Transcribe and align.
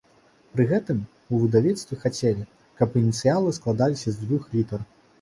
Пры 0.53 0.63
гэтым, 0.71 1.03
у 1.33 1.41
выдавецтве 1.43 1.99
хацелі, 2.05 2.49
каб 2.83 2.99
ініцыялы 3.05 3.57
складаліся 3.63 4.09
з 4.13 4.17
дзвюх 4.21 4.53
літар. 4.59 4.93